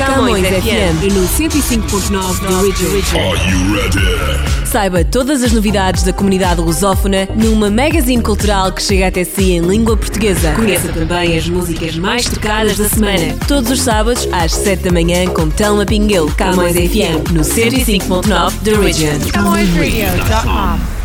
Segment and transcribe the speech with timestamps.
[0.00, 3.32] Camões FM e no 105.9 da Original.
[3.34, 4.66] Are you ready?
[4.66, 9.60] Saiba todas as novidades da comunidade lusófona numa magazine cultural que chega até si em
[9.60, 10.54] língua portuguesa.
[10.54, 13.36] Conheça também as músicas mais tocadas da semana.
[13.46, 18.80] Todos os sábados às 7 da manhã com Telma Pinguel, Camões FM, no 105.9 da
[18.80, 19.30] Original.
[19.30, 21.00] CamõesRadio.com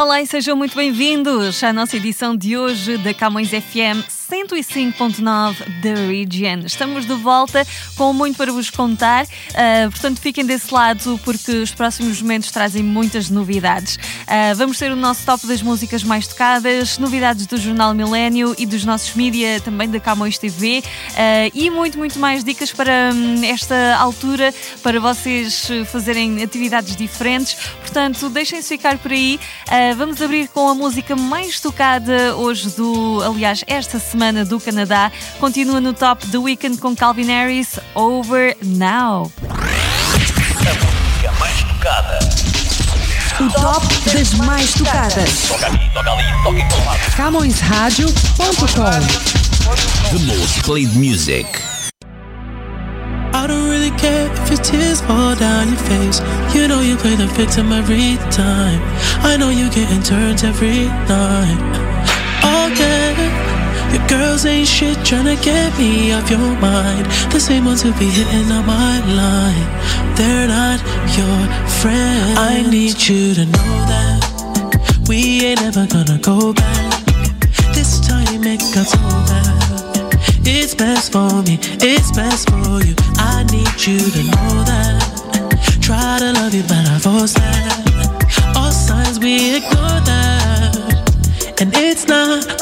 [0.00, 5.94] Olá e sejam muito bem-vindos à nossa edição de hoje da Camões FM 105.9 da
[6.08, 6.64] Region.
[6.64, 11.70] Estamos de volta com muito para vos contar, uh, portanto fiquem desse lado porque os
[11.70, 13.96] próximos momentos trazem muitas novidades.
[13.96, 18.64] Uh, vamos ter o nosso top das músicas mais tocadas, novidades do Jornal Milênio e
[18.64, 23.44] dos nossos mídia também da Camões TV uh, e muito, muito mais dicas para um,
[23.44, 27.54] esta altura para vocês fazerem atividades diferentes.
[27.80, 29.38] Portanto, deixem-se ficar por aí.
[29.98, 35.10] vamos abrir com a música mais tocada hoje do, aliás, esta semana semana do Canadá.
[35.40, 39.32] Continua no top The Weekend com Calvin Harris, Over Now.
[39.48, 39.54] A
[40.64, 42.18] música mais tocada.
[43.40, 45.48] O top das mais tocadas.
[45.48, 47.00] Toca aqui, toca ali, toca em todo lado.
[47.16, 49.00] CamõesRádio.com
[50.12, 51.48] The most played music.
[53.34, 56.22] I don't really care if your tears fall down your face.
[56.54, 58.80] You know you play the victim every time.
[59.24, 61.92] I know you getting turns every night.
[62.78, 62.81] Yeah.
[63.92, 67.06] Your girls ain't shit tryna get me off your mind.
[67.30, 69.68] The same ones who be hitting on my line.
[70.16, 70.80] They're not
[71.16, 71.38] your
[71.80, 72.38] friends.
[72.38, 77.04] I need you to know that we ain't ever gonna go back.
[77.74, 78.98] This time it got so
[79.28, 79.52] bad.
[80.44, 82.94] It's best for me, it's best for you.
[83.18, 85.78] I need you to know that.
[85.80, 88.54] Try to love you, but I force that.
[88.56, 91.60] All signs we ignore that.
[91.60, 92.61] And it's not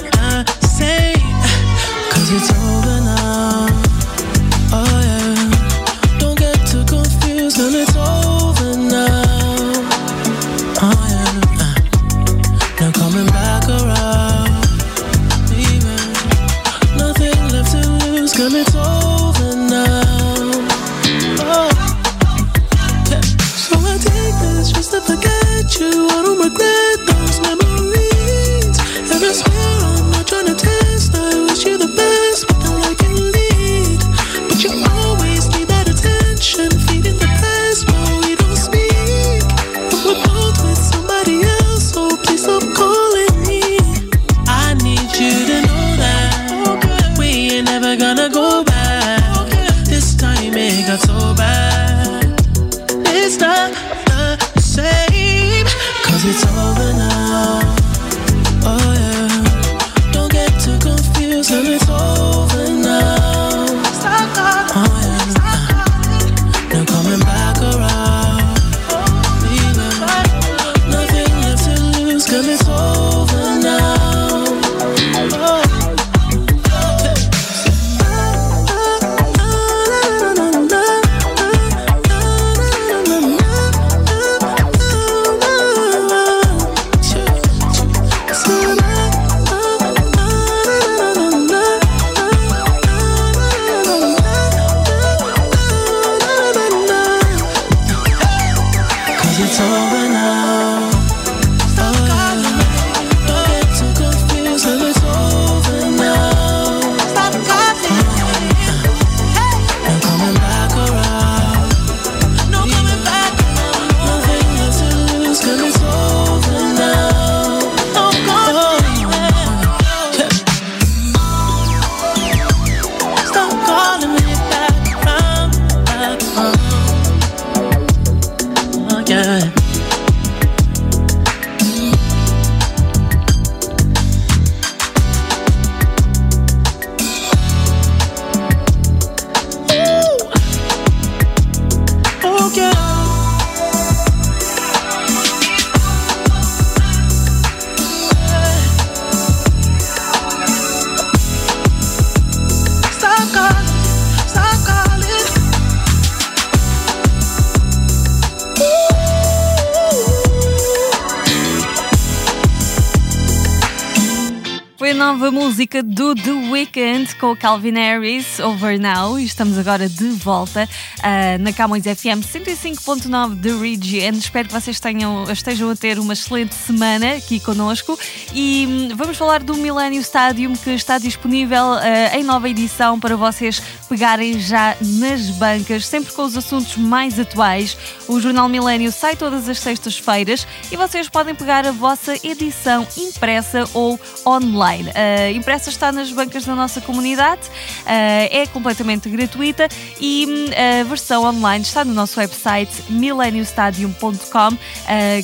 [165.20, 170.08] nova música do The Weeknd com o Calvin Harris, Over Now, e estamos agora de
[170.08, 170.67] volta
[170.99, 174.17] uh, na Camões FM 105.9 The Region.
[174.17, 177.99] Espero que vocês tenham, estejam a ter uma excelente semana aqui connosco
[178.32, 183.14] e um, vamos falar do Millennium Stadium que está disponível uh, em nova edição para
[183.14, 187.76] vocês pegarem já nas bancas, sempre com os assuntos mais atuais.
[188.08, 193.69] O Jornal Milênio sai todas as sextas-feiras e vocês podem pegar a vossa edição impressa
[193.75, 194.88] ou online.
[195.19, 197.43] A impressa está nas bancas da nossa comunidade,
[197.87, 199.69] é completamente gratuita
[200.01, 204.57] e hum, a versão online está no nosso website mileniostadium.com,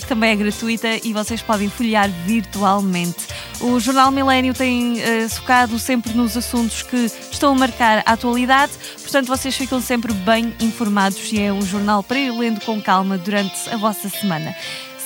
[0.00, 3.26] que também é gratuita e vocês podem folhear virtualmente.
[3.60, 4.96] O Jornal Milênio tem
[5.30, 10.54] focado sempre nos assuntos que estão a marcar a atualidade, portanto vocês ficam sempre bem
[10.60, 14.54] informados e é um jornal para ir lendo com calma durante a vossa semana.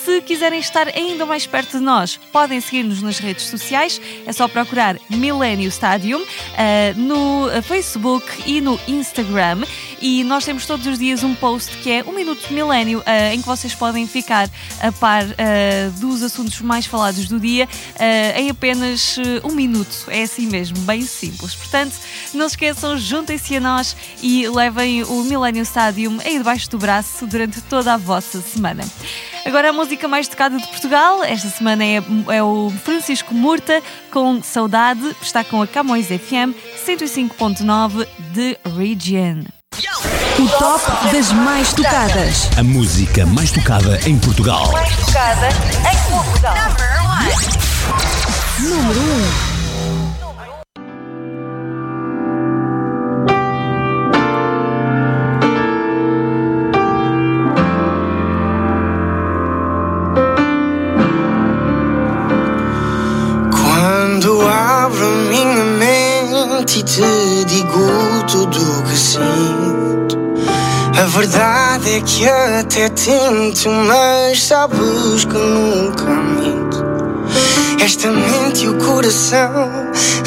[0.05, 4.00] Se quiserem estar ainda mais perto de nós, podem seguir-nos nas redes sociais.
[4.26, 6.26] É só procurar Millennium Stadium uh,
[6.97, 9.61] no Facebook e no Instagram.
[10.00, 13.35] E nós temos todos os dias um post que é um minuto de milênio, uh,
[13.35, 14.49] em que vocês podem ficar
[14.81, 17.69] a par uh, dos assuntos mais falados do dia
[18.37, 20.06] em apenas um minuto.
[20.08, 21.55] É assim mesmo, bem simples.
[21.55, 21.94] Portanto,
[22.32, 27.26] não se esqueçam, juntem-se a nós e levem o Millennium Stadium aí debaixo do braço
[27.26, 28.85] durante toda a vossa semana.
[29.44, 34.43] Agora a música mais tocada de Portugal, esta semana é, é o Francisco Murta com
[34.43, 36.55] Saudade, está com a Camões FM
[36.87, 39.60] 105.9 de Region.
[40.38, 42.50] O top das mais tocadas.
[42.59, 44.71] A música mais tocada em Portugal.
[44.73, 46.55] Mais tocada em Portugal.
[48.59, 49.00] Número
[49.47, 49.50] 1.
[71.20, 76.82] Verdade é que até tento, mas sabes que nunca minto.
[77.78, 79.69] Esta mente e o coração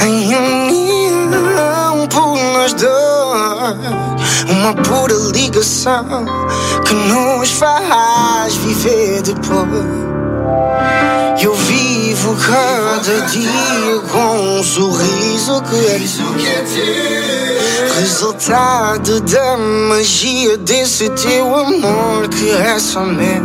[0.06, 2.94] em união por nós dois.
[4.48, 6.06] Uma pura ligação
[6.86, 10.13] que nos faz viver depois.
[11.42, 16.00] Eu vivo cada dia com um sorriso que é
[18.00, 23.44] Resultado da magia desse teu amor que é só meu.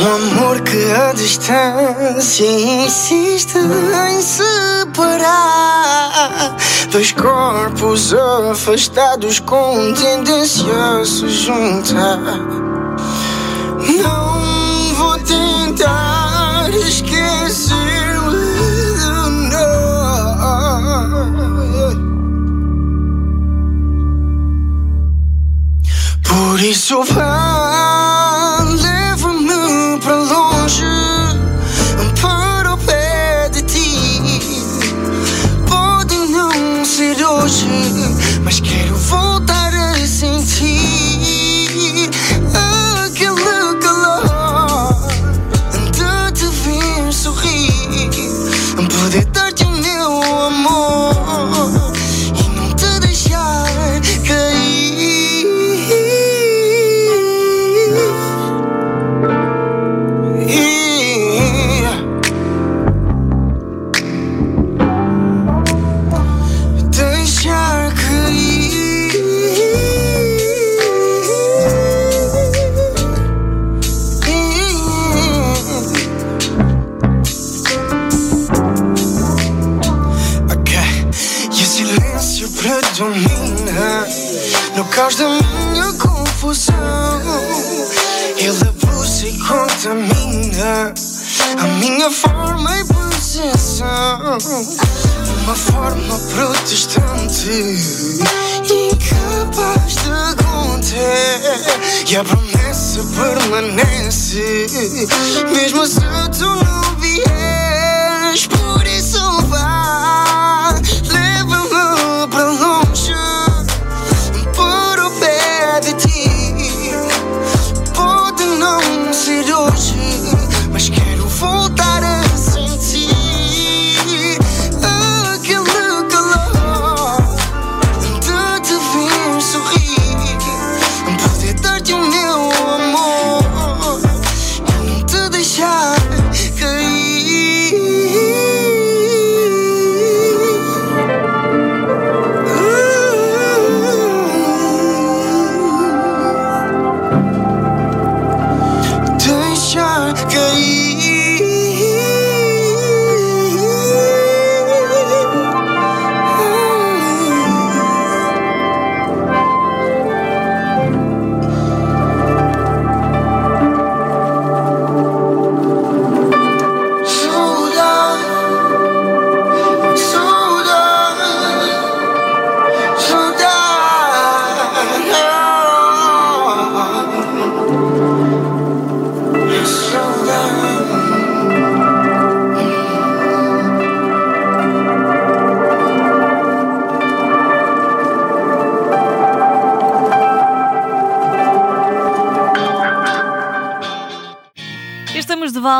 [0.00, 5.72] Um amor que a distância insiste em separar.
[6.90, 8.12] Dois corpos
[8.50, 10.64] afastados com tendência
[11.00, 12.18] a se juntar.
[14.02, 14.21] Não
[26.62, 27.51] souris so 20
[103.52, 104.66] permanece,
[105.52, 106.01] mesmo se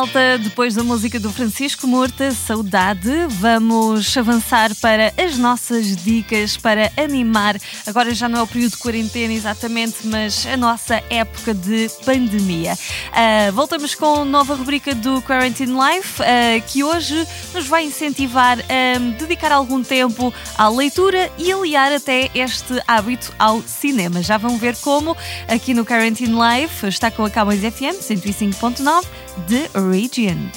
[0.02, 3.08] volta depois da música do Francisco Murta, Saudade.
[3.28, 7.56] Vamos avançar para as nossas dicas para animar.
[7.86, 12.72] Agora já não é o período de quarentena exatamente, mas a nossa época de pandemia.
[12.72, 16.24] Uh, voltamos com nova rubrica do Quarantine Life, uh,
[16.66, 22.82] que hoje nos vai incentivar a dedicar algum tempo à leitura e aliar até este
[22.88, 24.20] hábito ao cinema.
[24.20, 25.16] Já vão ver como
[25.46, 30.50] aqui no Quarantine Life está com a Camões FM 105.9 The Region.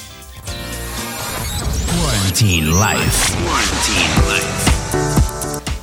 [1.88, 3.32] Quarantine Life.
[3.42, 4.66] Quarantine Life.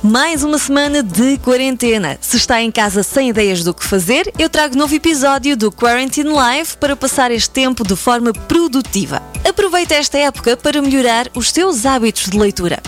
[0.03, 2.19] Mais uma semana de quarentena.
[2.21, 6.29] Se está em casa sem ideias do que fazer, eu trago novo episódio do Quarantine
[6.29, 9.23] Live para passar este tempo de forma produtiva.
[9.43, 12.79] Aproveite esta época para melhorar os seus hábitos de leitura.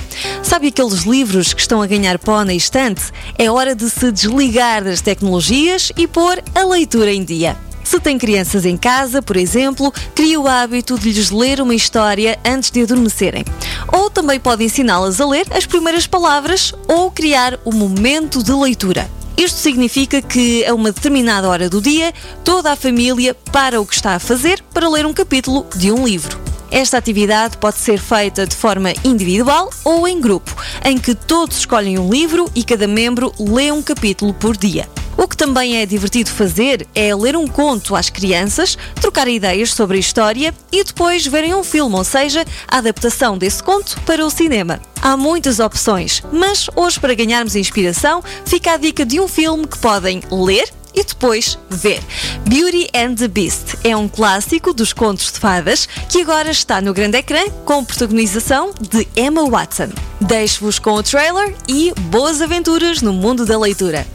[0.44, 3.12] Sabe aqueles livros que estão a ganhar pó na estante?
[3.40, 7.58] É hora de se desligar das tecnologias e pôr a leitura em dia.
[7.86, 12.38] Se tem crianças em casa, por exemplo, crie o hábito de lhes ler uma história
[12.44, 13.46] antes de adormecerem.
[13.94, 19.08] Ou também pode ensiná-las a ler as primeiras palavras ou criar o momento de leitura.
[19.38, 22.12] Isto significa que, a uma determinada hora do dia,
[22.44, 26.06] toda a família para o que está a fazer para ler um capítulo de um
[26.06, 26.55] livro.
[26.72, 31.98] Esta atividade pode ser feita de forma individual ou em grupo, em que todos escolhem
[32.00, 34.88] um livro e cada membro lê um capítulo por dia.
[35.18, 39.96] O que também é divertido fazer é ler um conto às crianças, trocar ideias sobre
[39.96, 44.30] a história e depois verem um filme, ou seja, a adaptação desse conto para o
[44.30, 44.82] cinema.
[45.02, 49.78] Há muitas opções, mas hoje, para ganharmos inspiração, fica a dica de um filme que
[49.78, 52.02] podem ler e depois ver.
[52.46, 56.94] Beauty and the Beast é um clássico dos contos de fadas que agora está no
[56.94, 59.90] grande ecrã com protagonização de Emma Watson.
[60.22, 64.06] Deixo-vos com o trailer e boas aventuras no mundo da leitura.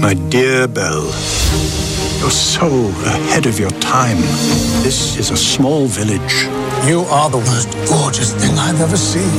[0.00, 1.10] My dear Belle,
[2.20, 2.66] you're so
[3.06, 4.20] ahead of your time.
[4.82, 6.46] This is a small village.
[6.86, 9.32] You are the most gorgeous thing I've ever seen.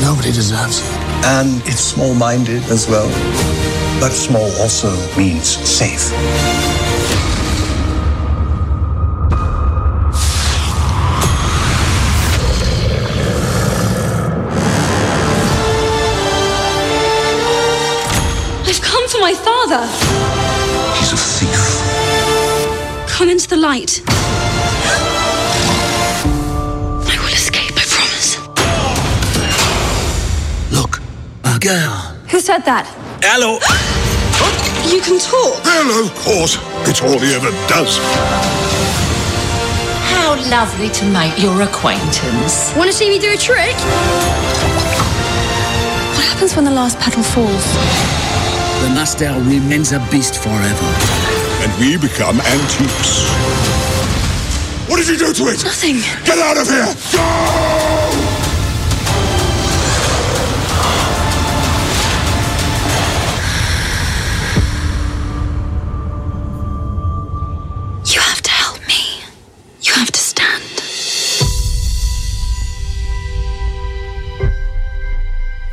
[0.00, 0.97] Nobody deserves you.
[1.24, 3.08] And it's small minded as well.
[4.00, 6.12] But small also means safe.
[18.66, 19.86] I've come for my father.
[20.98, 23.08] He's a thief.
[23.08, 24.02] Come into the light.
[31.58, 32.16] A girl.
[32.30, 32.86] Who said that?
[33.22, 33.58] Hello.
[34.88, 35.60] You can talk.
[35.64, 36.56] Well, of course.
[36.88, 37.98] It's all he ever does.
[40.08, 42.72] How lovely to make your acquaintance.
[42.74, 43.76] Want to see me do a trick?
[46.16, 47.66] What happens when the last petal falls?
[48.80, 50.88] The Nastel remains a beast forever.
[51.60, 53.28] And we become antiques.
[54.88, 55.62] What did you do to it?
[55.64, 56.00] Nothing.
[56.24, 56.88] Get out of here!
[57.12, 58.17] Go!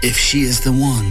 [0.08, 1.10] If she is the one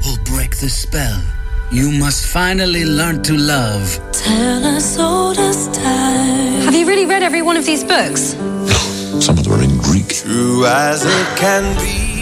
[0.00, 1.22] who'll break the spell,
[1.70, 4.00] you must finally learn to love.
[4.10, 6.62] Tell us all this time.
[6.62, 8.30] Have you really read every one of these books?
[9.22, 10.08] Some of them are in Greek.
[10.08, 12.17] True as it can be.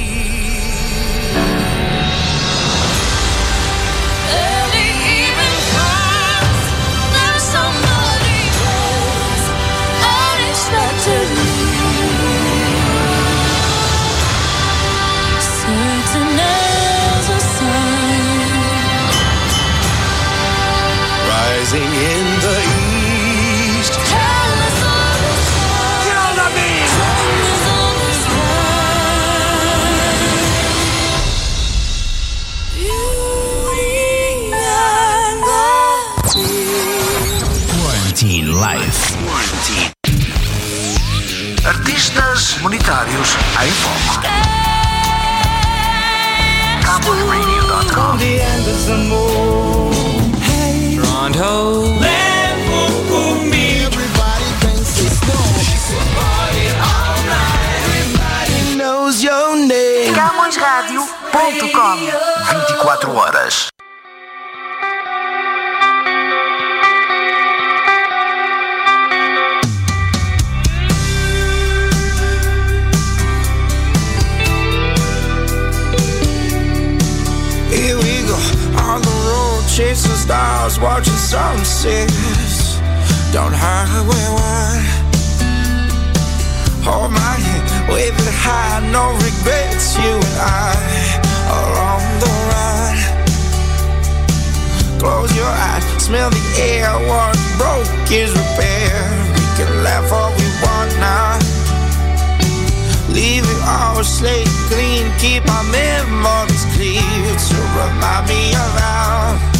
[42.86, 44.22] Monetários em foco.
[46.84, 48.16] CamosRadio.com
[58.76, 60.14] knows your name.
[60.14, 61.96] CamõesRádio.com
[62.68, 63.75] 24 horas.
[80.26, 82.80] Stars, watching sunsets
[83.32, 84.84] down Highway One.
[86.82, 89.94] Hold my hand, wave it high, no regrets.
[89.94, 90.74] You and I
[91.54, 92.96] are on the run.
[94.98, 96.90] Close your eyes, smell the air.
[97.10, 99.18] What broke is repaired.
[99.36, 101.38] We can laugh all we want now.
[103.14, 109.55] Leave it all slate clean, keep our memories clear to remind me of I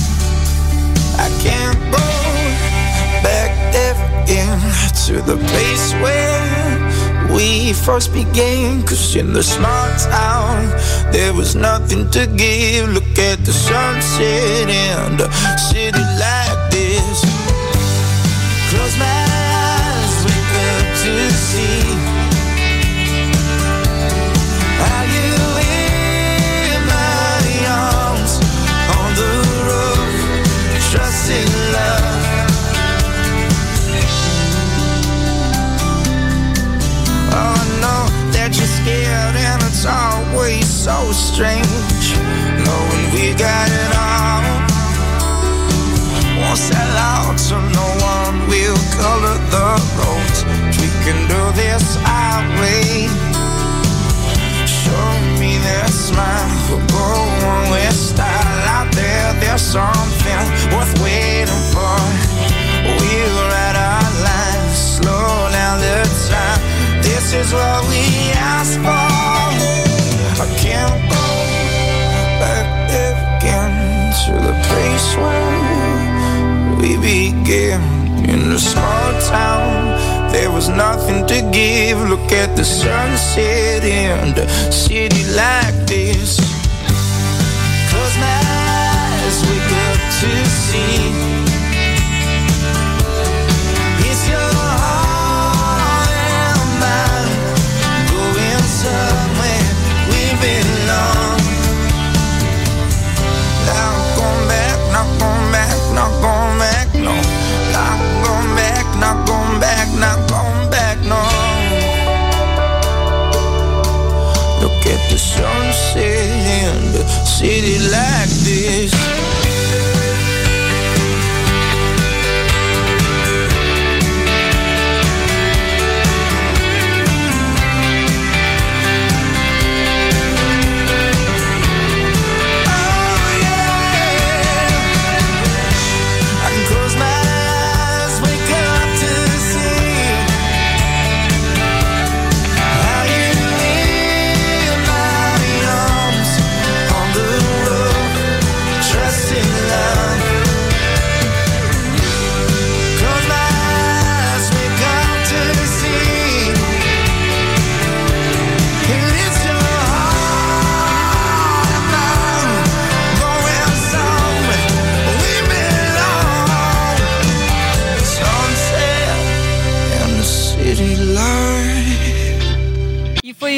[1.47, 2.07] can't go
[3.23, 4.59] back there again
[5.07, 8.83] to the place where we first began.
[8.83, 10.59] Cause in the small town,
[11.13, 12.89] there was nothing to give.
[12.97, 15.29] Look at the sunset in a
[15.71, 17.19] city like this.
[18.71, 19.26] Close my
[41.13, 42.17] strange
[42.65, 44.43] knowing we got it all.
[46.41, 47.26] Won't sell out
[76.87, 77.83] we began
[78.29, 80.31] in a small town.
[80.33, 81.99] There was nothing to give.
[82.09, 86.37] Look at the sunset in a city like this.
[87.91, 91.46] Close my eyes, wake up to see.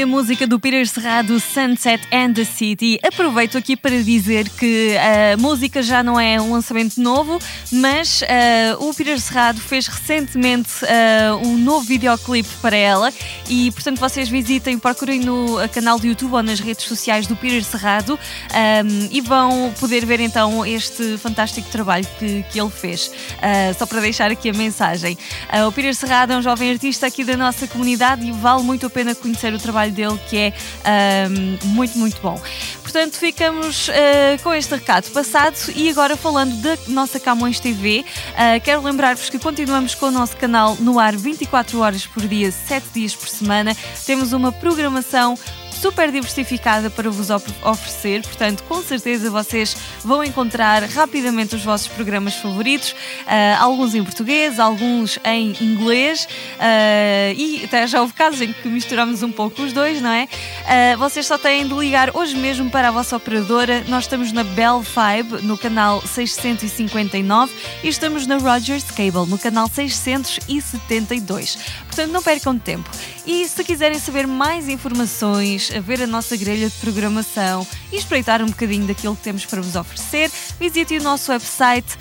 [0.03, 3.01] A música do Peter Serrado, Sunset and the City.
[3.03, 7.39] Aproveito aqui para dizer que a música já não é um lançamento novo,
[7.73, 13.13] mas ah, o Peter Serrado fez recentemente ah, um novo videoclipe para ela
[13.49, 17.65] e, portanto, vocês visitem, procurem no canal do YouTube ou nas redes sociais do Peter
[17.65, 18.19] Serrado
[18.53, 23.11] ahm, e vão poder ver então este fantástico trabalho que, que ele fez.
[23.43, 25.19] Ah, só para deixar aqui a mensagem.
[25.67, 28.91] O Peter Serrado é um jovem artista aqui da nossa comunidade e vale muito a
[28.91, 30.53] pena conhecer o trabalho dele, que é
[30.85, 32.41] ahm, muito, muito bom.
[32.83, 38.05] Portanto, ficamos ah, com este recado passado e agora falando da nossa Camões TV,
[38.37, 42.51] ah, quero lembrar-vos que continuamos com o nosso canal no ar 24 horas por dia,
[42.51, 43.77] 7 dias por semana.
[44.07, 45.37] Temos uma programação
[45.81, 51.87] super diversificada para vos of- oferecer, portanto, com certeza vocês vão encontrar rapidamente os vossos
[51.89, 52.95] programas favoritos,
[53.27, 56.27] ah, alguns em português, alguns em inglês,
[56.59, 60.29] ah, e até já houve casos em que misturamos um pouco os dois, não é?
[60.67, 63.85] Ah, vocês só têm de ligar hoje mesmo para a vossa operadora.
[63.89, 67.53] Nós estamos na Bell Fibe, no canal 659,
[67.85, 71.59] e estamos na Rogers Cable, no canal 672.
[71.99, 72.89] Portanto, não percam tempo.
[73.27, 78.47] E se quiserem saber mais informações, ver a nossa grelha de programação e espreitar um
[78.47, 80.31] bocadinho daquilo que temos para vos oferecer,
[80.61, 81.99] visite o nosso website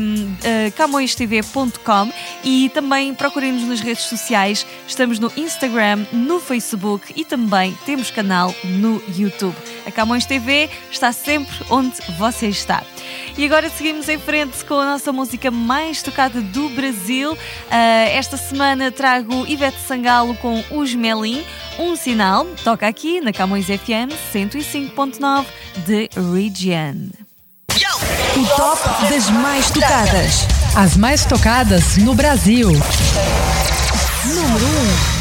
[0.00, 4.66] um, uh, camõestv.com e também procurem-nos nas redes sociais.
[4.88, 9.56] Estamos no Instagram, no Facebook e também temos canal no YouTube.
[9.86, 12.82] A Camões TV está sempre onde você está.
[13.36, 17.32] E agora seguimos em frente com a nossa música mais tocada do Brasil.
[17.32, 17.38] Uh,
[18.10, 21.44] esta semana trago Ivete Sangalo com Os Melim,
[21.78, 22.46] um sinal.
[22.64, 25.46] Toca aqui na Camões FM 105.9
[25.86, 27.10] de Region.
[28.36, 30.46] O top das mais tocadas.
[30.76, 32.68] As mais tocadas no Brasil.
[34.24, 35.14] Número 1.
[35.14, 35.17] Um.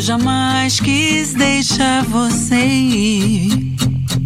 [0.00, 3.76] Eu jamais quis deixar você ir.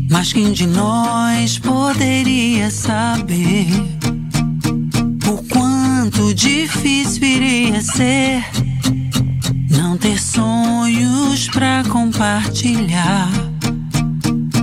[0.08, 3.66] Mas quem de nós poderia saber
[5.26, 8.44] o quanto difícil iria ser
[9.68, 13.28] não ter sonhos pra compartilhar?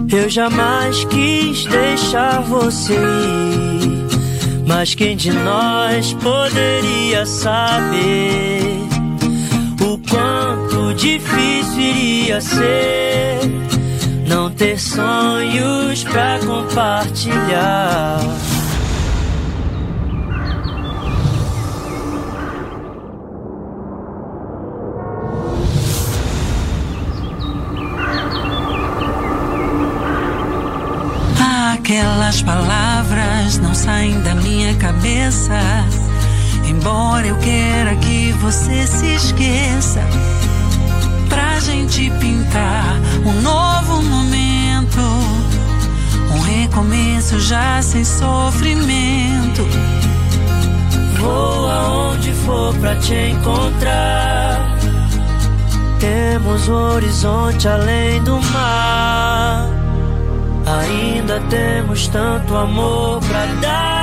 [0.10, 8.82] Eu jamais quis deixar você ir, mas quem de nós poderia saber
[10.12, 13.40] quanto difícil iria ser
[14.28, 18.20] não ter sonhos pra compartilhar.
[31.74, 35.60] Aquelas palavras não saem da minha cabeça.
[36.82, 40.02] Embora eu queira que você se esqueça
[41.62, 45.00] gente pintar um novo momento,
[46.34, 49.62] um recomeço já sem sofrimento.
[51.20, 54.76] Vou aonde for pra te encontrar.
[56.00, 59.68] Temos um horizonte além do mar.
[60.66, 64.01] Ainda temos tanto amor pra dar.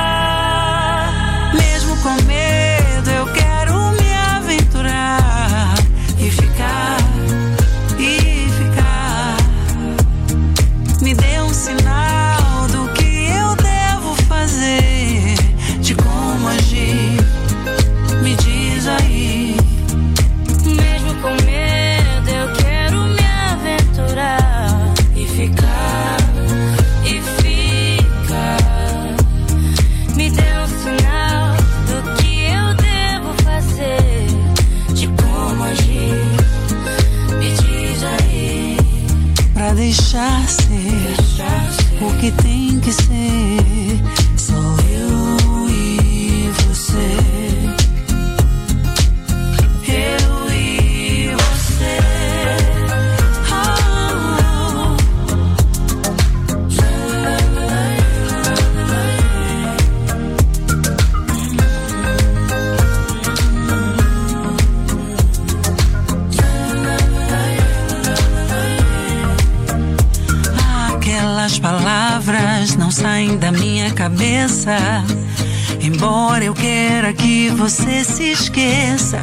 [75.81, 79.23] Embora eu queira que você se esqueça.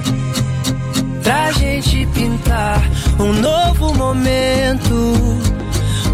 [1.24, 2.82] Pra gente pintar
[3.20, 4.94] um novo momento.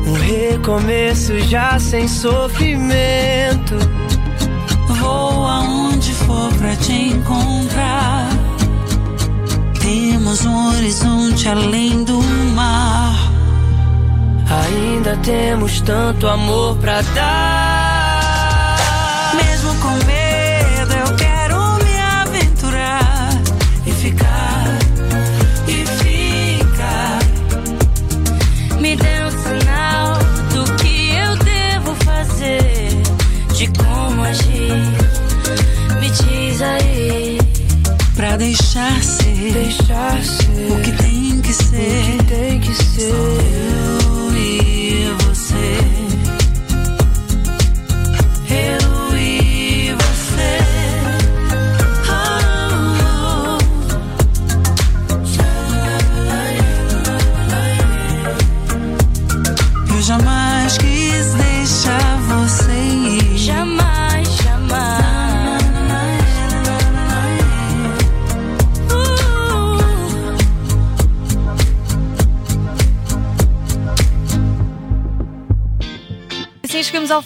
[0.07, 3.75] Um recomeço já sem sofrimento.
[4.87, 8.29] Vou aonde for pra te encontrar.
[9.81, 12.21] Temos um horizonte além do
[12.55, 13.31] mar.
[14.49, 17.70] Ainda temos tanto amor pra dar.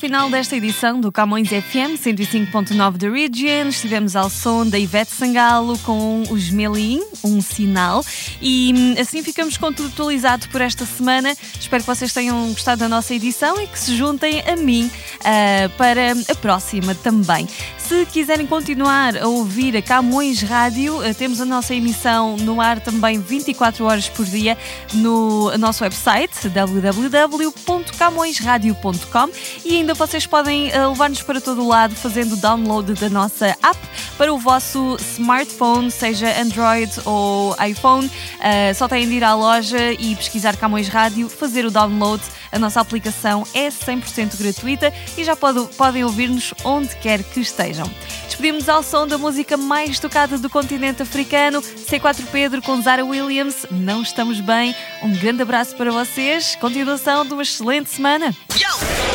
[0.05, 3.69] Final desta edição do Camões FM 105.9 da Region.
[3.69, 8.05] Estivemos ao som da Ivete Sangalo com os Melim, um sinal.
[8.39, 11.35] E hum, assim ficamos com tudo atualizado por esta semana.
[11.59, 14.91] Espero que vocês tenham gostado da nossa edição e que se juntem a mim
[15.23, 17.47] ah, para a próxima também.
[17.87, 22.79] Se quiserem continuar a ouvir a Camões Rádio, ah, temos a nossa emissão no ar
[22.79, 24.57] também 24 horas por dia
[24.93, 29.29] no nosso website www.camõesradio.com
[29.63, 33.55] e ainda vocês podem ah, levar-nos para todo o lado fazendo o download da nossa
[33.61, 33.77] app
[34.17, 38.09] para o vosso smartphone, seja Android ou iPhone.
[38.39, 42.23] Ah, só têm de ir à loja e pesquisar Camões Rádio, fazer o download.
[42.51, 47.74] A nossa aplicação é 100% gratuita e já pode- podem ouvir-nos onde quer que estejam.
[48.25, 53.65] Despedimos ao som da música mais tocada do continente africano, C4 Pedro com Zara Williams.
[53.71, 54.75] Não estamos bem.
[55.01, 56.55] Um grande abraço para vocês.
[56.55, 58.35] Continuação de uma excelente semana.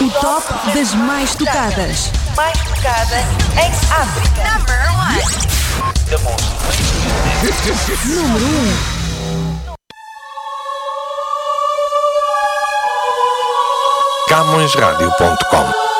[0.00, 2.10] O top das mais tocadas.
[2.36, 3.16] Mais tocada
[3.56, 4.42] em África.
[4.58, 5.22] Number one.
[8.06, 9.00] Número 1.
[14.28, 15.99] CamõesRádio.com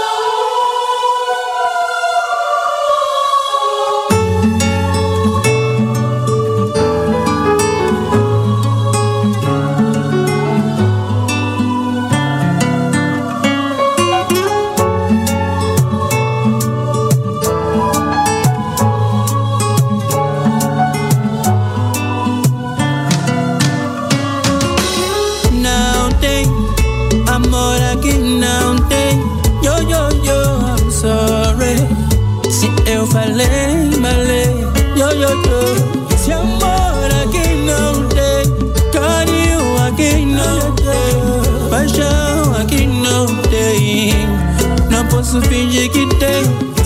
[45.31, 46.33] usipinjikite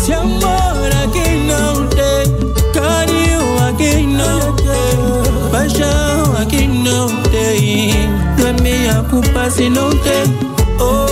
[0.07, 2.11] siamora kinote
[2.75, 4.81] kariu akinote
[5.53, 5.93] basha
[6.41, 7.47] akinote
[8.37, 10.17] dwemi yakupasinote
[10.81, 11.09] o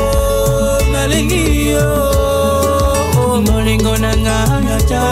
[0.92, 2.12] malingio.
[3.46, 5.02] Molingo na ngayata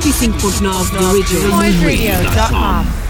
[0.00, 1.50] 105.9 da Region.
[1.50, 3.05] CamõesRadio.com